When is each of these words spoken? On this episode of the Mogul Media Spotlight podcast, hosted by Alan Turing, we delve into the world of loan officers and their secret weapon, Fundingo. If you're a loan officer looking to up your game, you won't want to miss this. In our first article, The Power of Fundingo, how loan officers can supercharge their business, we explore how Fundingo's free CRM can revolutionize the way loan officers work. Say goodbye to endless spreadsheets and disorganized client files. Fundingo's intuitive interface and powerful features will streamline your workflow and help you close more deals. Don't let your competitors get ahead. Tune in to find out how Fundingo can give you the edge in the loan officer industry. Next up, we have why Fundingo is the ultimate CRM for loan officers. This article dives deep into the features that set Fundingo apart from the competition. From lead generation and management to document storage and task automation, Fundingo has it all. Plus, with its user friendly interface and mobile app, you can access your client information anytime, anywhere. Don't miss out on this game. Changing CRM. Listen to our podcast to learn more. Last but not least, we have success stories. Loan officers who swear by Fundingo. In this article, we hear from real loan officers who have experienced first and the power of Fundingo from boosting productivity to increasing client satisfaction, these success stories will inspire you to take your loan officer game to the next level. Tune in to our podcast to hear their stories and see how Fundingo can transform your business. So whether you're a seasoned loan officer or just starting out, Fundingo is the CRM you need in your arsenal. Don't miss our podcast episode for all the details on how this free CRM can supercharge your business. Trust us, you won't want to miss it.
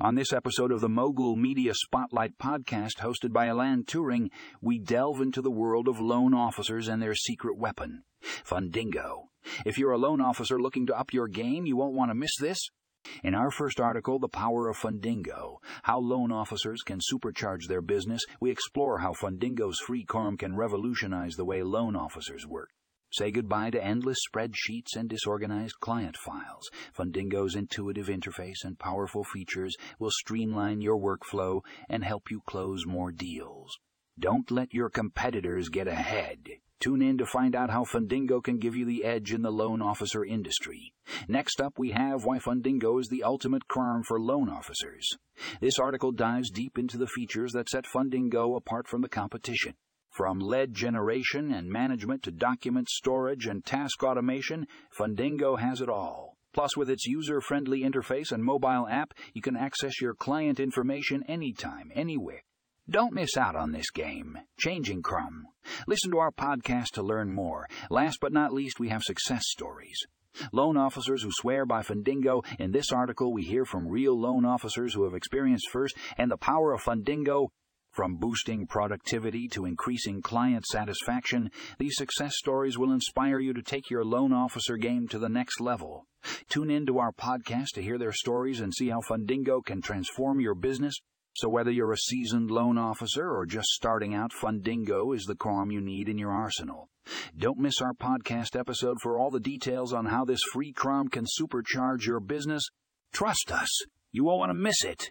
On 0.00 0.14
this 0.14 0.32
episode 0.32 0.70
of 0.70 0.80
the 0.80 0.88
Mogul 0.88 1.34
Media 1.34 1.74
Spotlight 1.74 2.38
podcast, 2.38 2.98
hosted 3.00 3.32
by 3.32 3.48
Alan 3.48 3.82
Turing, 3.82 4.30
we 4.60 4.78
delve 4.78 5.20
into 5.20 5.42
the 5.42 5.50
world 5.50 5.88
of 5.88 5.98
loan 5.98 6.34
officers 6.34 6.86
and 6.86 7.02
their 7.02 7.16
secret 7.16 7.58
weapon, 7.58 8.04
Fundingo. 8.22 9.30
If 9.66 9.76
you're 9.76 9.90
a 9.90 9.98
loan 9.98 10.20
officer 10.20 10.60
looking 10.60 10.86
to 10.86 10.96
up 10.96 11.12
your 11.12 11.26
game, 11.26 11.66
you 11.66 11.76
won't 11.76 11.96
want 11.96 12.12
to 12.12 12.14
miss 12.14 12.30
this. 12.38 12.60
In 13.24 13.34
our 13.34 13.50
first 13.50 13.80
article, 13.80 14.20
The 14.20 14.28
Power 14.28 14.68
of 14.68 14.76
Fundingo, 14.76 15.56
how 15.82 15.98
loan 15.98 16.30
officers 16.30 16.82
can 16.82 17.00
supercharge 17.00 17.66
their 17.66 17.82
business, 17.82 18.24
we 18.40 18.52
explore 18.52 18.98
how 18.98 19.14
Fundingo's 19.14 19.80
free 19.80 20.04
CRM 20.04 20.38
can 20.38 20.54
revolutionize 20.54 21.34
the 21.34 21.44
way 21.44 21.64
loan 21.64 21.96
officers 21.96 22.46
work. 22.46 22.70
Say 23.10 23.30
goodbye 23.30 23.70
to 23.70 23.82
endless 23.82 24.18
spreadsheets 24.28 24.94
and 24.94 25.08
disorganized 25.08 25.80
client 25.80 26.16
files. 26.16 26.68
Fundingo's 26.96 27.56
intuitive 27.56 28.08
interface 28.08 28.64
and 28.64 28.78
powerful 28.78 29.24
features 29.24 29.76
will 29.98 30.10
streamline 30.10 30.82
your 30.82 30.98
workflow 30.98 31.62
and 31.88 32.04
help 32.04 32.30
you 32.30 32.42
close 32.46 32.84
more 32.86 33.10
deals. 33.10 33.78
Don't 34.18 34.50
let 34.50 34.74
your 34.74 34.90
competitors 34.90 35.68
get 35.68 35.88
ahead. 35.88 36.48
Tune 36.80 37.02
in 37.02 37.18
to 37.18 37.26
find 37.26 37.56
out 37.56 37.70
how 37.70 37.84
Fundingo 37.84 38.42
can 38.42 38.58
give 38.58 38.76
you 38.76 38.84
the 38.84 39.04
edge 39.04 39.32
in 39.32 39.42
the 39.42 39.50
loan 39.50 39.82
officer 39.82 40.24
industry. 40.24 40.92
Next 41.26 41.60
up, 41.60 41.74
we 41.76 41.90
have 41.90 42.24
why 42.24 42.38
Fundingo 42.38 43.00
is 43.00 43.08
the 43.08 43.24
ultimate 43.24 43.62
CRM 43.68 44.04
for 44.06 44.20
loan 44.20 44.48
officers. 44.48 45.08
This 45.60 45.78
article 45.78 46.12
dives 46.12 46.50
deep 46.50 46.78
into 46.78 46.96
the 46.96 47.08
features 47.08 47.52
that 47.52 47.68
set 47.68 47.84
Fundingo 47.84 48.56
apart 48.56 48.86
from 48.86 49.00
the 49.00 49.08
competition. 49.08 49.74
From 50.10 50.40
lead 50.40 50.74
generation 50.74 51.52
and 51.52 51.68
management 51.68 52.22
to 52.24 52.30
document 52.30 52.88
storage 52.88 53.46
and 53.46 53.64
task 53.64 54.02
automation, 54.02 54.66
Fundingo 54.96 55.58
has 55.58 55.80
it 55.80 55.88
all. 55.88 56.36
Plus, 56.52 56.76
with 56.76 56.90
its 56.90 57.06
user 57.06 57.40
friendly 57.40 57.82
interface 57.82 58.32
and 58.32 58.42
mobile 58.42 58.88
app, 58.88 59.14
you 59.32 59.42
can 59.42 59.56
access 59.56 60.00
your 60.00 60.14
client 60.14 60.58
information 60.58 61.22
anytime, 61.28 61.92
anywhere. 61.94 62.42
Don't 62.90 63.12
miss 63.12 63.36
out 63.36 63.54
on 63.54 63.72
this 63.72 63.90
game. 63.90 64.38
Changing 64.58 65.02
CRM. 65.02 65.42
Listen 65.86 66.10
to 66.10 66.18
our 66.18 66.32
podcast 66.32 66.92
to 66.94 67.02
learn 67.02 67.34
more. 67.34 67.68
Last 67.90 68.18
but 68.20 68.32
not 68.32 68.52
least, 68.52 68.80
we 68.80 68.88
have 68.88 69.02
success 69.02 69.42
stories. 69.46 70.06
Loan 70.52 70.76
officers 70.76 71.22
who 71.22 71.30
swear 71.30 71.66
by 71.66 71.82
Fundingo. 71.82 72.44
In 72.58 72.72
this 72.72 72.90
article, 72.92 73.32
we 73.32 73.42
hear 73.42 73.64
from 73.64 73.88
real 73.88 74.18
loan 74.18 74.44
officers 74.44 74.94
who 74.94 75.04
have 75.04 75.14
experienced 75.14 75.68
first 75.70 75.96
and 76.16 76.30
the 76.30 76.38
power 76.38 76.72
of 76.72 76.82
Fundingo 76.82 77.48
from 77.98 78.14
boosting 78.14 78.64
productivity 78.64 79.48
to 79.48 79.64
increasing 79.64 80.22
client 80.22 80.64
satisfaction, 80.64 81.50
these 81.80 81.96
success 81.96 82.36
stories 82.36 82.78
will 82.78 82.92
inspire 82.92 83.40
you 83.40 83.52
to 83.52 83.60
take 83.60 83.90
your 83.90 84.04
loan 84.04 84.32
officer 84.32 84.76
game 84.76 85.08
to 85.08 85.18
the 85.18 85.28
next 85.28 85.60
level. 85.60 86.06
Tune 86.48 86.70
in 86.70 86.86
to 86.86 87.00
our 87.00 87.10
podcast 87.10 87.70
to 87.74 87.82
hear 87.82 87.98
their 87.98 88.12
stories 88.12 88.60
and 88.60 88.72
see 88.72 88.90
how 88.90 89.00
Fundingo 89.00 89.64
can 89.64 89.82
transform 89.82 90.38
your 90.38 90.54
business. 90.54 90.94
So 91.34 91.48
whether 91.48 91.72
you're 91.72 91.90
a 91.90 91.96
seasoned 91.96 92.52
loan 92.52 92.78
officer 92.78 93.32
or 93.32 93.44
just 93.44 93.66
starting 93.70 94.14
out, 94.14 94.30
Fundingo 94.30 95.12
is 95.12 95.24
the 95.24 95.34
CRM 95.34 95.72
you 95.72 95.80
need 95.80 96.08
in 96.08 96.18
your 96.18 96.30
arsenal. 96.30 96.90
Don't 97.36 97.58
miss 97.58 97.82
our 97.82 97.94
podcast 97.94 98.56
episode 98.56 98.98
for 99.02 99.18
all 99.18 99.32
the 99.32 99.40
details 99.40 99.92
on 99.92 100.06
how 100.06 100.24
this 100.24 100.44
free 100.52 100.72
CRM 100.72 101.10
can 101.10 101.24
supercharge 101.24 102.06
your 102.06 102.20
business. 102.20 102.62
Trust 103.12 103.50
us, 103.50 103.68
you 104.12 104.22
won't 104.22 104.38
want 104.38 104.50
to 104.50 104.54
miss 104.54 104.84
it. 104.84 105.10